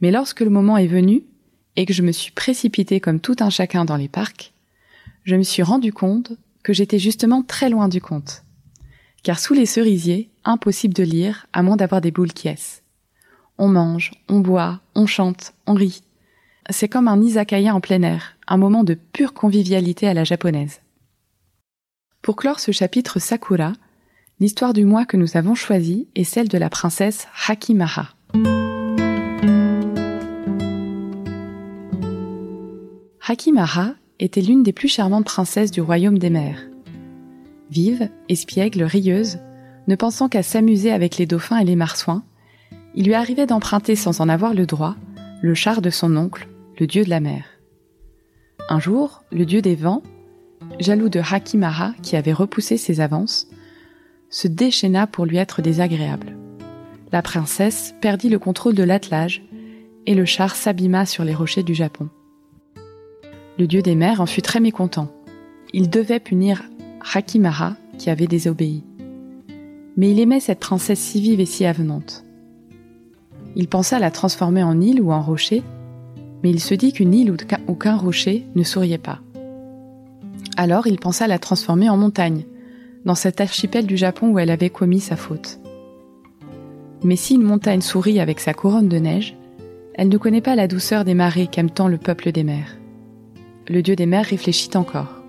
Mais 0.00 0.10
lorsque 0.10 0.40
le 0.40 0.50
moment 0.50 0.76
est 0.76 0.86
venu, 0.86 1.24
et 1.76 1.86
que 1.86 1.92
je 1.92 2.02
me 2.02 2.12
suis 2.12 2.30
précipitée 2.30 3.00
comme 3.00 3.20
tout 3.20 3.36
un 3.40 3.50
chacun 3.50 3.84
dans 3.84 3.96
les 3.96 4.08
parcs, 4.08 4.52
je 5.24 5.34
me 5.34 5.42
suis 5.42 5.62
rendu 5.62 5.92
compte 5.92 6.32
que 6.62 6.72
j'étais 6.72 6.98
justement 6.98 7.42
très 7.42 7.68
loin 7.68 7.88
du 7.88 8.00
compte 8.00 8.44
car 9.24 9.40
sous 9.40 9.54
les 9.54 9.66
cerisiers, 9.66 10.30
impossible 10.44 10.94
de 10.94 11.02
lire 11.02 11.46
à 11.52 11.62
moins 11.62 11.76
d'avoir 11.76 12.00
des 12.00 12.12
boules 12.12 12.32
qui 12.32 12.48
On 13.56 13.68
mange, 13.68 14.12
on 14.28 14.40
boit, 14.40 14.80
on 14.94 15.06
chante, 15.06 15.54
on 15.66 15.74
rit. 15.74 16.02
C'est 16.70 16.88
comme 16.88 17.08
un 17.08 17.20
izakaya 17.20 17.74
en 17.74 17.80
plein 17.80 18.02
air, 18.02 18.36
un 18.48 18.56
moment 18.56 18.84
de 18.84 18.94
pure 18.94 19.32
convivialité 19.32 20.08
à 20.08 20.14
la 20.14 20.24
japonaise. 20.24 20.80
Pour 22.20 22.36
clore 22.36 22.58
ce 22.58 22.72
chapitre 22.72 23.20
Sakura, 23.20 23.74
l'histoire 24.40 24.72
du 24.72 24.84
mois 24.84 25.04
que 25.04 25.16
nous 25.16 25.36
avons 25.36 25.54
choisi 25.54 26.08
est 26.14 26.24
celle 26.24 26.48
de 26.48 26.58
la 26.58 26.70
princesse 26.70 27.28
Hakimaha. 27.46 28.08
Hakimaha 33.26 33.94
était 34.18 34.40
l'une 34.40 34.62
des 34.62 34.72
plus 34.72 34.88
charmantes 34.88 35.26
princesses 35.26 35.70
du 35.70 35.80
royaume 35.80 36.18
des 36.18 36.30
mers. 36.30 36.60
Vive, 37.70 38.08
espiègle, 38.28 38.82
rieuse, 38.82 39.38
ne 39.86 39.96
pensant 39.96 40.28
qu'à 40.28 40.42
s'amuser 40.42 40.90
avec 40.90 41.18
les 41.18 41.26
dauphins 41.26 41.58
et 41.58 41.64
les 41.64 41.76
marsouins, 41.76 42.24
il 42.94 43.06
lui 43.06 43.14
arrivait 43.14 43.46
d'emprunter 43.46 43.96
sans 43.96 44.20
en 44.20 44.28
avoir 44.28 44.54
le 44.54 44.66
droit 44.66 44.96
le 45.42 45.54
char 45.54 45.82
de 45.82 45.90
son 45.90 46.16
oncle, 46.16 46.48
le 46.78 46.86
dieu 46.86 47.04
de 47.04 47.10
la 47.10 47.20
mer. 47.20 47.44
Un 48.70 48.80
jour, 48.80 49.22
le 49.30 49.44
dieu 49.44 49.60
des 49.60 49.74
vents, 49.74 50.02
jaloux 50.80 51.10
de 51.10 51.20
Hakimaha 51.20 51.92
qui 52.02 52.16
avait 52.16 52.32
repoussé 52.32 52.78
ses 52.78 53.00
avances, 53.00 53.46
se 54.30 54.48
déchaîna 54.48 55.06
pour 55.06 55.26
lui 55.26 55.36
être 55.36 55.60
désagréable. 55.60 56.36
La 57.12 57.20
princesse 57.20 57.94
perdit 58.00 58.30
le 58.30 58.38
contrôle 58.38 58.74
de 58.74 58.82
l'attelage 58.82 59.44
et 60.06 60.14
le 60.14 60.24
char 60.24 60.56
s'abîma 60.56 61.04
sur 61.04 61.24
les 61.24 61.34
rochers 61.34 61.62
du 61.62 61.74
Japon. 61.74 62.08
Le 63.58 63.66
dieu 63.66 63.82
des 63.82 63.94
mers 63.94 64.20
en 64.20 64.26
fut 64.26 64.42
très 64.42 64.60
mécontent. 64.60 65.12
Il 65.72 65.90
devait 65.90 66.20
punir 66.20 66.64
Hakimaha 67.12 67.76
qui 67.98 68.10
avait 68.10 68.26
désobéi. 68.26 68.82
Mais 69.96 70.10
il 70.10 70.18
aimait 70.18 70.40
cette 70.40 70.60
princesse 70.60 70.98
si 70.98 71.20
vive 71.20 71.40
et 71.40 71.46
si 71.46 71.66
avenante. 71.66 72.23
Il 73.56 73.68
pensa 73.68 73.98
la 73.98 74.10
transformer 74.10 74.62
en 74.62 74.80
île 74.80 75.00
ou 75.00 75.12
en 75.12 75.22
rocher, 75.22 75.62
mais 76.42 76.50
il 76.50 76.60
se 76.60 76.74
dit 76.74 76.92
qu'une 76.92 77.14
île 77.14 77.34
ou 77.68 77.74
qu'un 77.74 77.96
rocher 77.96 78.46
ne 78.54 78.62
souriait 78.62 78.98
pas. 78.98 79.20
Alors 80.56 80.86
il 80.86 80.98
pensa 80.98 81.26
la 81.26 81.38
transformer 81.38 81.88
en 81.88 81.96
montagne, 81.96 82.44
dans 83.04 83.14
cet 83.14 83.40
archipel 83.40 83.86
du 83.86 83.96
Japon 83.96 84.30
où 84.30 84.38
elle 84.38 84.50
avait 84.50 84.70
commis 84.70 85.00
sa 85.00 85.16
faute. 85.16 85.58
Mais 87.02 87.16
si 87.16 87.34
une 87.34 87.42
montagne 87.42 87.80
sourit 87.80 88.20
avec 88.20 88.40
sa 88.40 88.54
couronne 88.54 88.88
de 88.88 88.98
neige, 88.98 89.36
elle 89.94 90.08
ne 90.08 90.16
connaît 90.16 90.40
pas 90.40 90.56
la 90.56 90.68
douceur 90.68 91.04
des 91.04 91.14
marées 91.14 91.46
qu'aime 91.46 91.70
tant 91.70 91.86
le 91.86 91.98
peuple 91.98 92.32
des 92.32 92.44
mers. 92.44 92.76
Le 93.68 93.82
dieu 93.82 93.94
des 93.94 94.06
mers 94.06 94.24
réfléchit 94.24 94.70
encore. 94.74 95.22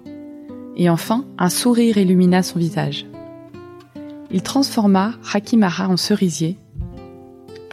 Et 0.78 0.90
enfin, 0.90 1.26
un 1.38 1.50
sourire 1.50 1.98
illumina 1.98 2.44
son 2.44 2.60
visage. 2.60 3.06
Il 4.32 4.42
transforma 4.42 5.14
Hakimaha 5.34 5.88
en 5.88 5.98
cerisier 5.98 6.58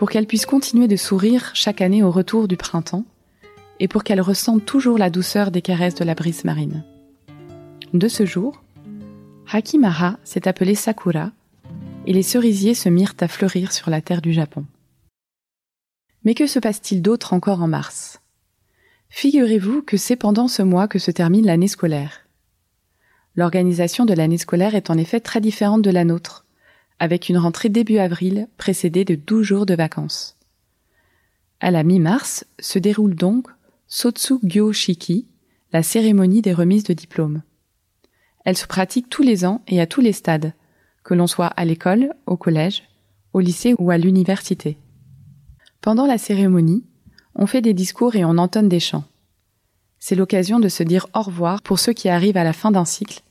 pour 0.03 0.11
qu'elle 0.11 0.27
puisse 0.27 0.47
continuer 0.47 0.89
de 0.89 0.97
sourire 0.97 1.53
chaque 1.55 1.81
année 1.81 2.03
au 2.03 2.11
retour 2.11 2.49
du 2.49 2.57
printemps 2.57 3.05
et 3.79 3.87
pour 3.87 4.03
qu'elle 4.03 4.21
ressente 4.21 4.67
toujours 4.67 4.99
la 4.99 5.11
douceur 5.11 5.53
des 5.53 5.63
caresses 5.63 5.95
de 5.95 6.03
la 6.03 6.17
brise 6.17 6.45
marine. 6.45 6.83
De 7.95 8.09
ce 8.09 8.27
jour, 8.27 8.65
Hakimaha 9.53 10.19
s'est 10.25 10.49
appelée 10.49 10.75
Sakura 10.75 11.31
et 12.05 12.13
les 12.13 12.25
cerisiers 12.25 12.75
se 12.75 12.89
mirent 12.89 13.15
à 13.21 13.29
fleurir 13.29 13.71
sur 13.71 13.91
la 13.91 14.01
terre 14.01 14.23
du 14.23 14.33
Japon. 14.33 14.67
Mais 16.25 16.35
que 16.35 16.49
se 16.49 16.59
passe-t-il 16.59 17.01
d'autre 17.01 17.33
encore 17.33 17.63
en 17.63 17.69
mars? 17.69 18.21
Figurez-vous 19.09 19.83
que 19.83 19.97
c'est 19.97 20.17
pendant 20.17 20.49
ce 20.49 20.63
mois 20.63 20.89
que 20.89 20.99
se 20.99 21.13
termine 21.13 21.47
l'année 21.47 21.69
scolaire. 21.69 22.27
L'organisation 23.37 24.05
de 24.05 24.15
l'année 24.15 24.39
scolaire 24.39 24.75
est 24.75 24.91
en 24.91 24.99
effet 24.99 25.21
très 25.21 25.41
différente 25.41 25.83
de 25.83 25.91
la 25.91 26.03
nôtre, 26.03 26.45
avec 26.99 27.29
une 27.29 27.39
rentrée 27.39 27.69
début 27.69 27.99
avril 27.99 28.49
précédée 28.57 29.05
de 29.05 29.15
12 29.15 29.45
jours 29.45 29.67
de 29.67 29.75
vacances. 29.75 30.37
À 31.61 31.71
la 31.71 31.85
mi-mars 31.85 32.45
se 32.59 32.79
déroule 32.79 33.15
donc 33.15 33.49
Sotsu 33.87 34.35
Gyo 34.43 34.73
Shiki, 34.73 35.27
la 35.73 35.83
cérémonie 35.83 36.43
des 36.43 36.53
remises 36.53 36.85
de 36.85 36.95
diplômes. 36.95 37.43
Elle 38.45 38.57
se 38.57 38.67
pratique 38.67 39.09
tous 39.09 39.23
les 39.23 39.45
ans 39.45 39.63
et 39.69 39.81
à 39.81 39.87
tous 39.87 40.01
les 40.01 40.13
stades, 40.13 40.55
que 41.05 41.15
l'on 41.15 41.27
soit 41.27 41.47
à 41.47 41.65
l'école, 41.65 42.15
au 42.27 42.37
collège, 42.37 42.85
au 43.33 43.41
lycée 43.41 43.75
ou 43.79 43.91
à 43.91 43.99
l'université. 43.99 44.77
Pendant 45.81 46.07
la 46.07 46.19
cérémonie, 46.19 46.85
on 47.35 47.47
fait 47.47 47.63
des 47.63 47.75
discours 47.75 48.15
et 48.15 48.25
on 48.25 48.39
entonne 48.39 48.69
des 48.69 48.81
chants. 48.81 49.05
C'est 49.99 50.17
l'occasion 50.17 50.59
de 50.59 50.69
se 50.69 50.83
dire 50.83 51.07
au 51.15 51.23
revoir 51.23 51.63
pour 51.63 51.79
ceux 51.79 51.93
qui 51.93 52.09
arrivent 52.09 52.37
à 52.37 52.45
la 52.45 52.53
fin 52.53 52.71
d'un 52.71 52.85
cycle 52.85 53.23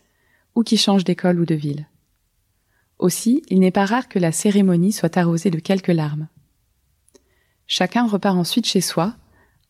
ou 0.56 0.64
qui 0.64 0.78
changent 0.78 1.04
d'école 1.04 1.40
ou 1.40 1.46
de 1.46 1.56
ville. 1.56 1.86
Aussi, 3.02 3.44
il 3.50 3.60
n'est 3.60 3.72
pas 3.72 3.86
rare 3.86 4.08
que 4.08 4.20
la 4.20 4.32
cérémonie 4.32 4.94
soit 4.94 5.18
arrosée 5.18 5.52
de 5.52 5.60
quelques 5.60 5.88
larmes. 5.88 6.30
Chacun 7.68 8.08
repart 8.08 8.38
ensuite 8.38 8.66
chez 8.66 8.82
soi, 8.82 9.16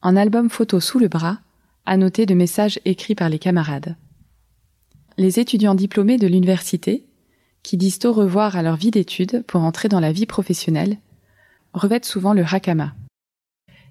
un 0.04 0.16
album 0.16 0.52
photo 0.52 0.80
sous 0.80 1.00
le 1.00 1.08
bras, 1.08 1.40
annoté 1.88 2.28
de 2.28 2.36
messages 2.36 2.80
écrits 2.86 3.16
par 3.16 3.30
les 3.30 3.40
camarades 3.40 3.96
les 5.22 5.40
étudiants 5.40 5.76
diplômés 5.76 6.18
de 6.18 6.28
l'université, 6.28 7.06
qui 7.64 7.78
disent 7.78 8.00
au 8.06 8.12
revoir 8.12 8.56
à 8.56 8.64
leur 8.64 8.76
vie 8.76 8.92
d'études 8.92 9.44
pour 9.46 9.62
entrer 9.62 9.88
dans 9.88 10.00
la 10.00 10.12
vie 10.12 10.26
professionnelle, 10.26 10.98
revêtent 11.74 12.06
souvent 12.06 12.34
le 12.34 12.44
hakama. 12.44 12.96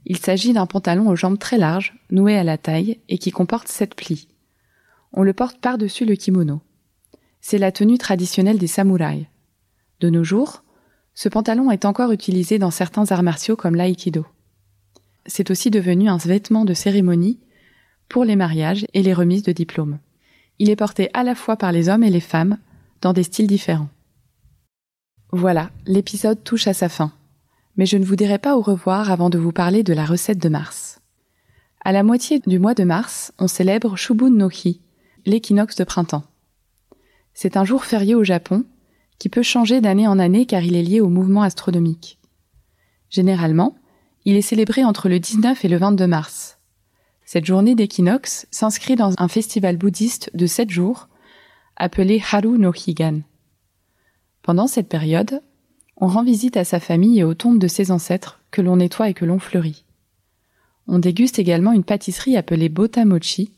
Il 0.06 0.16
s'agit 0.16 0.52
d'un 0.52 0.66
pantalon 0.66 1.08
aux 1.08 1.16
jambes 1.16 1.38
très 1.38 1.56
larges, 1.56 1.94
noué 2.10 2.36
à 2.36 2.42
la 2.42 2.58
taille 2.58 2.98
et 3.08 3.18
qui 3.18 3.30
comporte 3.30 3.68
sept 3.68 3.94
plis. 3.94 4.28
On 5.12 5.22
le 5.22 5.32
porte 5.32 5.60
par-dessus 5.60 6.04
le 6.04 6.16
kimono. 6.16 6.62
C'est 7.40 7.58
la 7.58 7.70
tenue 7.70 7.98
traditionnelle 7.98 8.58
des 8.58 8.66
samouraïs. 8.66 9.26
De 10.00 10.10
nos 10.10 10.24
jours, 10.24 10.64
ce 11.14 11.28
pantalon 11.28 11.70
est 11.70 11.84
encore 11.84 12.12
utilisé 12.12 12.58
dans 12.58 12.70
certains 12.70 13.10
arts 13.12 13.22
martiaux 13.22 13.56
comme 13.56 13.74
l'aïkido. 13.74 14.26
C'est 15.26 15.50
aussi 15.50 15.70
devenu 15.70 16.08
un 16.08 16.16
vêtement 16.16 16.64
de 16.64 16.74
cérémonie 16.74 17.38
pour 18.08 18.24
les 18.24 18.36
mariages 18.36 18.86
et 18.94 19.02
les 19.02 19.14
remises 19.14 19.42
de 19.42 19.52
diplômes 19.52 19.98
il 20.60 20.68
est 20.68 20.76
porté 20.76 21.08
à 21.14 21.24
la 21.24 21.34
fois 21.34 21.56
par 21.56 21.72
les 21.72 21.88
hommes 21.88 22.04
et 22.04 22.10
les 22.10 22.20
femmes, 22.20 22.58
dans 23.00 23.14
des 23.14 23.22
styles 23.22 23.46
différents. 23.46 23.88
Voilà, 25.32 25.70
l'épisode 25.86 26.44
touche 26.44 26.66
à 26.66 26.74
sa 26.74 26.90
fin. 26.90 27.12
Mais 27.76 27.86
je 27.86 27.96
ne 27.96 28.04
vous 28.04 28.14
dirai 28.14 28.38
pas 28.38 28.58
au 28.58 28.60
revoir 28.60 29.10
avant 29.10 29.30
de 29.30 29.38
vous 29.38 29.52
parler 29.52 29.82
de 29.82 29.94
la 29.94 30.04
recette 30.04 30.38
de 30.38 30.50
mars. 30.50 31.00
À 31.82 31.92
la 31.92 32.02
moitié 32.02 32.40
du 32.46 32.58
mois 32.58 32.74
de 32.74 32.84
mars, 32.84 33.32
on 33.38 33.48
célèbre 33.48 33.96
Shubun 33.96 34.28
no 34.28 34.50
Hi, 34.50 34.82
l'équinoxe 35.24 35.76
de 35.76 35.84
printemps. 35.84 36.24
C'est 37.32 37.56
un 37.56 37.64
jour 37.64 37.86
férié 37.86 38.14
au 38.14 38.22
Japon, 38.22 38.66
qui 39.20 39.28
peut 39.28 39.42
changer 39.42 39.80
d'année 39.80 40.08
en 40.08 40.18
année 40.18 40.46
car 40.46 40.64
il 40.64 40.74
est 40.74 40.82
lié 40.82 41.00
au 41.00 41.10
mouvement 41.10 41.42
astronomique. 41.42 42.18
Généralement, 43.10 43.76
il 44.24 44.34
est 44.34 44.42
célébré 44.42 44.82
entre 44.82 45.08
le 45.08 45.20
19 45.20 45.64
et 45.64 45.68
le 45.68 45.76
22 45.76 46.06
mars. 46.06 46.58
Cette 47.26 47.44
journée 47.44 47.74
d'équinoxe 47.74 48.46
s'inscrit 48.50 48.96
dans 48.96 49.12
un 49.18 49.28
festival 49.28 49.76
bouddhiste 49.76 50.30
de 50.34 50.46
sept 50.46 50.70
jours 50.70 51.08
appelé 51.76 52.22
Haru 52.32 52.58
no 52.58 52.72
Higan. 52.72 53.20
Pendant 54.42 54.66
cette 54.66 54.88
période, 54.88 55.42
on 55.98 56.06
rend 56.06 56.24
visite 56.24 56.56
à 56.56 56.64
sa 56.64 56.80
famille 56.80 57.20
et 57.20 57.24
aux 57.24 57.34
tombes 57.34 57.58
de 57.58 57.68
ses 57.68 57.90
ancêtres 57.90 58.40
que 58.50 58.62
l'on 58.62 58.76
nettoie 58.76 59.10
et 59.10 59.14
que 59.14 59.26
l'on 59.26 59.38
fleurit. 59.38 59.84
On 60.88 60.98
déguste 60.98 61.38
également 61.38 61.72
une 61.72 61.84
pâtisserie 61.84 62.38
appelée 62.38 62.70
Bota 62.70 63.04
Mochi, 63.04 63.52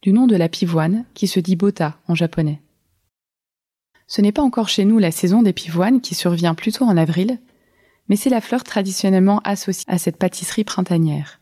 du 0.00 0.14
nom 0.14 0.26
de 0.26 0.36
la 0.36 0.48
pivoine, 0.48 1.04
qui 1.12 1.26
se 1.26 1.38
dit 1.38 1.54
Bota 1.54 1.98
en 2.08 2.14
japonais. 2.14 2.61
Ce 4.14 4.20
n'est 4.20 4.30
pas 4.30 4.42
encore 4.42 4.68
chez 4.68 4.84
nous 4.84 4.98
la 4.98 5.10
saison 5.10 5.40
des 5.40 5.54
pivoines 5.54 6.02
qui 6.02 6.14
survient 6.14 6.54
plutôt 6.54 6.84
en 6.84 6.98
avril, 6.98 7.38
mais 8.10 8.16
c'est 8.16 8.28
la 8.28 8.42
fleur 8.42 8.62
traditionnellement 8.62 9.40
associée 9.42 9.86
à 9.88 9.96
cette 9.96 10.18
pâtisserie 10.18 10.64
printanière. 10.64 11.40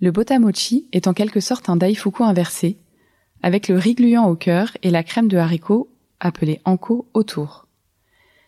Le 0.00 0.10
botamochi 0.10 0.88
est 0.90 1.06
en 1.06 1.12
quelque 1.12 1.38
sorte 1.38 1.68
un 1.68 1.76
daifuku 1.76 2.24
inversé, 2.24 2.78
avec 3.44 3.68
le 3.68 3.78
riz 3.78 3.94
gluant 3.94 4.28
au 4.28 4.34
cœur 4.34 4.76
et 4.82 4.90
la 4.90 5.04
crème 5.04 5.28
de 5.28 5.36
haricots, 5.36 5.88
appelée 6.18 6.60
anko, 6.64 7.08
autour. 7.14 7.68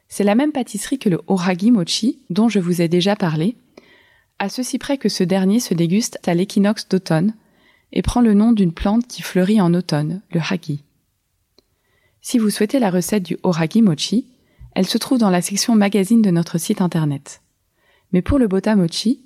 C'est 0.09 0.25
la 0.25 0.35
même 0.35 0.51
pâtisserie 0.51 0.99
que 0.99 1.09
le 1.09 1.21
oragi 1.29 1.71
mochi, 1.71 2.19
dont 2.31 2.49
je 2.49 2.59
vous 2.59 2.83
ai 2.83 2.89
déjà 2.89 3.15
parlé, 3.15 3.55
à 4.41 4.49
ceci 4.49 4.79
près 4.79 4.99
que 4.99 5.09
ce 5.09 5.23
dernier 5.23 5.61
se 5.61 5.75
déguste 5.75 6.19
à 6.27 6.35
l'équinoxe 6.35 6.89
d'automne 6.89 7.37
et 7.93 8.03
prend 8.03 8.23
le 8.23 8.35
nom 8.35 8.51
d'une 8.51 8.75
plante 8.75 9.07
qui 9.07 9.23
fleurit 9.23 9.61
en 9.61 9.73
automne, 9.73 10.21
le 10.33 10.41
hagi. 10.41 10.83
Si 12.25 12.39
vous 12.39 12.51
souhaitez 12.51 12.79
la 12.79 12.91
recette 12.91 13.25
du 13.25 13.37
oragi 13.43 13.83
mochi, 13.83 14.29
elle 14.77 14.87
se 14.87 14.97
trouve 14.97 15.19
dans 15.19 15.29
la 15.29 15.43
section 15.43 15.75
magazine 15.75 16.23
de 16.23 16.31
notre 16.31 16.57
site 16.57 16.81
internet. 16.81 17.43
Mais 18.13 18.23
pour 18.23 18.39
le 18.39 18.47
botamochi, 18.47 19.25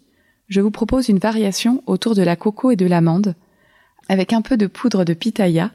je 0.48 0.62
vous 0.62 0.70
propose 0.70 1.10
une 1.10 1.18
variation 1.18 1.82
autour 1.86 2.14
de 2.14 2.22
la 2.22 2.36
coco 2.36 2.70
et 2.70 2.76
de 2.76 2.86
l'amande, 2.86 3.34
avec 4.08 4.32
un 4.32 4.40
peu 4.40 4.56
de 4.56 4.66
poudre 4.66 5.04
de 5.04 5.12
pitaya 5.12 5.70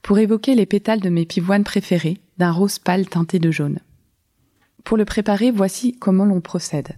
pour 0.00 0.18
évoquer 0.18 0.54
les 0.54 0.64
pétales 0.64 1.00
de 1.00 1.10
mes 1.10 1.26
pivoines 1.26 1.64
préférées, 1.64 2.20
d'un 2.38 2.52
rose 2.52 2.78
pâle 2.78 3.08
teinté 3.08 3.40
de 3.40 3.50
jaune. 3.50 3.80
Pour 4.84 4.96
le 4.96 5.04
préparer, 5.04 5.50
voici 5.50 5.96
comment 5.98 6.24
l'on 6.24 6.40
procède. 6.40 6.96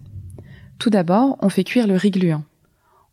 Tout 0.78 0.90
d'abord, 0.90 1.38
on 1.40 1.48
fait 1.48 1.64
cuire 1.64 1.86
le 1.86 1.96
riz 1.96 2.10
gluant. 2.10 2.44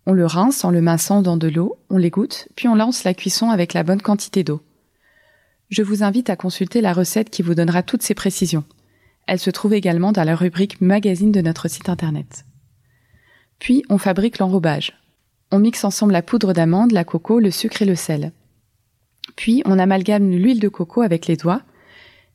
On 0.05 0.11
le 0.13 0.25
rince 0.25 0.65
en 0.65 0.71
le 0.71 0.81
massant 0.81 1.21
dans 1.21 1.37
de 1.37 1.47
l'eau, 1.47 1.77
on 1.89 1.97
l'égoutte, 1.97 2.49
puis 2.55 2.67
on 2.67 2.75
lance 2.75 3.05
la 3.05 3.13
cuisson 3.13 3.49
avec 3.49 3.73
la 3.73 3.83
bonne 3.83 4.01
quantité 4.01 4.43
d'eau. 4.43 4.61
Je 5.69 5.83
vous 5.83 6.01
invite 6.01 6.31
à 6.31 6.35
consulter 6.35 6.81
la 6.81 6.93
recette 6.93 7.29
qui 7.29 7.43
vous 7.43 7.53
donnera 7.53 7.83
toutes 7.83 8.01
ces 8.01 8.15
précisions. 8.15 8.63
Elle 9.27 9.39
se 9.39 9.51
trouve 9.51 9.75
également 9.75 10.11
dans 10.11 10.23
la 10.23 10.35
rubrique 10.35 10.81
magazine 10.81 11.31
de 11.31 11.41
notre 11.41 11.67
site 11.67 11.89
internet. 11.89 12.43
Puis 13.59 13.83
on 13.87 13.99
fabrique 13.99 14.39
l'enrobage. 14.39 14.93
On 15.51 15.59
mixe 15.59 15.83
ensemble 15.83 16.13
la 16.13 16.23
poudre 16.23 16.53
d'amande, 16.53 16.91
la 16.91 17.03
coco, 17.03 17.39
le 17.39 17.51
sucre 17.51 17.83
et 17.83 17.85
le 17.85 17.95
sel. 17.95 18.31
Puis 19.35 19.61
on 19.65 19.77
amalgame 19.77 20.31
l'huile 20.31 20.59
de 20.59 20.69
coco 20.69 21.01
avec 21.01 21.27
les 21.27 21.37
doigts 21.37 21.61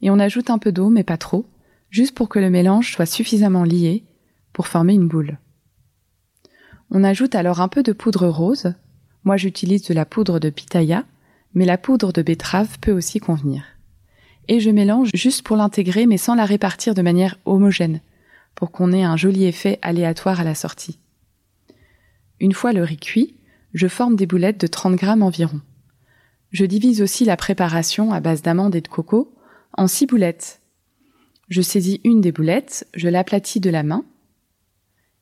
et 0.01 0.11
on 0.11 0.21
ajoute 0.21 0.51
un 0.51 0.59
peu 0.59 0.71
d'eau 0.71 0.89
mais 0.89 1.03
pas 1.03 1.17
trop, 1.17 1.45
juste 1.91 2.15
pour 2.15 2.29
que 2.29 2.39
le 2.39 2.51
mélange 2.51 2.93
soit 2.93 3.07
suffisamment 3.07 3.65
lié 3.65 4.05
pour 4.53 4.69
former 4.69 4.95
une 4.95 5.09
boule. 5.09 5.39
On 6.91 7.03
ajoute 7.03 7.35
alors 7.35 7.61
un 7.61 7.69
peu 7.69 7.83
de 7.83 7.93
poudre 7.93 8.29
rose. 8.29 8.75
Moi 9.25 9.37
j'utilise 9.37 9.83
de 9.83 9.95
la 9.95 10.05
poudre 10.05 10.39
de 10.39 10.51
pitaya, 10.51 11.05
mais 11.55 11.65
la 11.65 11.79
poudre 11.79 12.13
de 12.13 12.23
betterave 12.23 12.79
peut 12.81 12.93
aussi 12.93 13.21
convenir. 13.21 13.65
Et 14.49 14.61
je 14.61 14.71
mélange 14.71 15.11
juste 15.15 15.43
pour 15.43 15.57
l'intégrer 15.57 16.07
mais 16.07 16.19
sans 16.19 16.35
la 16.35 16.45
répartir 16.45 16.95
de 16.95 17.03
manière 17.03 17.39
homogène, 17.45 18.01
pour 18.55 18.71
qu'on 18.71 18.93
ait 18.93 19.05
un 19.05 19.17
joli 19.17 19.45
effet 19.45 19.79
aléatoire 19.83 20.41
à 20.41 20.45
la 20.45 20.55
sortie. 20.55 20.99
Une 22.41 22.53
fois 22.53 22.73
le 22.73 22.83
riz 22.83 22.99
cuit, 22.99 23.37
je 23.73 23.89
forme 23.89 24.17
des 24.17 24.27
boulettes 24.27 24.61
de 24.61 24.67
30 24.67 24.97
grammes 24.97 25.23
environ. 25.23 25.61
Je 26.51 26.65
divise 26.65 27.03
aussi 27.03 27.25
la 27.25 27.37
préparation 27.37 28.13
à 28.13 28.21
base 28.21 28.43
d'amandes 28.43 28.77
et 28.77 28.81
de 28.81 28.89
coco 28.89 29.35
en 29.77 29.87
six 29.89 30.07
boulettes. 30.07 30.61
Je 31.49 31.63
saisis 31.63 32.01
une 32.05 32.21
des 32.21 32.33
boulettes, 32.33 32.87
je 32.95 33.09
l'aplatis 33.09 33.61
de 33.61 33.71
la 33.71 33.83
main, 33.83 34.05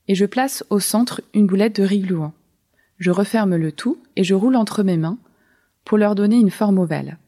et 0.09 0.15
je 0.15 0.27
place 0.27 0.65
au 0.69 0.79
centre 0.79 1.23
une 1.33 1.47
boulette 1.47 1.77
de 1.77 1.85
riz 1.85 2.01
gluant. 2.01 2.35
Je 2.99 3.11
referme 3.11 3.57
le 3.57 3.73
tout 3.73 3.99
et 4.17 4.25
je 4.25 4.35
roule 4.35 4.57
entre 4.57 4.83
mes 4.83 4.97
mains 4.97 5.19
pour 5.85 5.99
leur 5.99 6.15
donner 6.15 6.37
une 6.37 6.51
forme 6.51 6.79
ovale. 6.79 7.19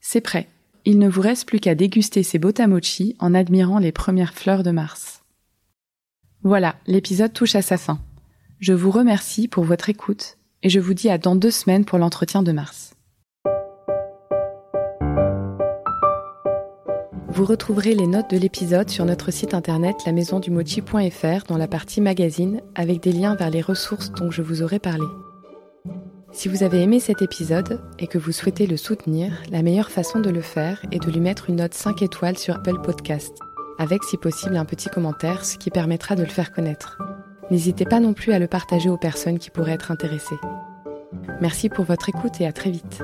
C'est 0.00 0.20
prêt. 0.20 0.48
Il 0.84 0.98
ne 0.98 1.08
vous 1.08 1.20
reste 1.20 1.48
plus 1.48 1.58
qu'à 1.58 1.74
déguster 1.74 2.22
ces 2.22 2.38
botamochi 2.38 3.16
en 3.18 3.34
admirant 3.34 3.78
les 3.78 3.92
premières 3.92 4.34
fleurs 4.34 4.62
de 4.62 4.70
Mars. 4.70 5.24
Voilà, 6.42 6.76
l'épisode 6.86 7.32
touche 7.32 7.56
à 7.56 7.62
sa 7.62 7.76
fin. 7.76 7.98
Je 8.60 8.72
vous 8.72 8.90
remercie 8.90 9.48
pour 9.48 9.64
votre 9.64 9.90
écoute 9.90 10.38
et 10.62 10.68
je 10.68 10.80
vous 10.80 10.94
dis 10.94 11.10
à 11.10 11.18
dans 11.18 11.36
deux 11.36 11.50
semaines 11.50 11.84
pour 11.84 11.98
l'entretien 11.98 12.42
de 12.42 12.52
Mars. 12.52 12.94
Vous 17.28 17.44
retrouverez 17.44 17.94
les 17.94 18.06
notes 18.06 18.30
de 18.30 18.38
l'épisode 18.38 18.88
sur 18.88 19.04
notre 19.04 19.30
site 19.30 19.52
internet 19.52 19.96
lamaisondumochi.fr 20.06 21.46
dans 21.48 21.58
la 21.58 21.68
partie 21.68 22.00
magazine 22.00 22.62
avec 22.74 23.02
des 23.02 23.12
liens 23.12 23.34
vers 23.34 23.50
les 23.50 23.60
ressources 23.60 24.10
dont 24.12 24.30
je 24.30 24.40
vous 24.40 24.62
aurai 24.62 24.78
parlé. 24.78 25.04
Si 26.36 26.48
vous 26.48 26.62
avez 26.62 26.82
aimé 26.82 27.00
cet 27.00 27.22
épisode 27.22 27.80
et 27.98 28.06
que 28.06 28.18
vous 28.18 28.30
souhaitez 28.30 28.66
le 28.66 28.76
soutenir, 28.76 29.32
la 29.50 29.62
meilleure 29.62 29.90
façon 29.90 30.20
de 30.20 30.28
le 30.28 30.42
faire 30.42 30.84
est 30.92 31.02
de 31.02 31.10
lui 31.10 31.18
mettre 31.18 31.48
une 31.48 31.56
note 31.56 31.72
5 31.72 32.02
étoiles 32.02 32.36
sur 32.36 32.56
Apple 32.56 32.82
Podcast, 32.82 33.38
avec 33.78 34.04
si 34.04 34.18
possible 34.18 34.58
un 34.58 34.66
petit 34.66 34.90
commentaire, 34.90 35.46
ce 35.46 35.56
qui 35.56 35.70
permettra 35.70 36.14
de 36.14 36.22
le 36.22 36.28
faire 36.28 36.52
connaître. 36.52 36.98
N'hésitez 37.50 37.86
pas 37.86 38.00
non 38.00 38.12
plus 38.12 38.32
à 38.32 38.38
le 38.38 38.48
partager 38.48 38.90
aux 38.90 38.98
personnes 38.98 39.38
qui 39.38 39.48
pourraient 39.48 39.72
être 39.72 39.90
intéressées. 39.90 40.36
Merci 41.40 41.70
pour 41.70 41.86
votre 41.86 42.10
écoute 42.10 42.38
et 42.38 42.46
à 42.46 42.52
très 42.52 42.70
vite. 42.70 43.00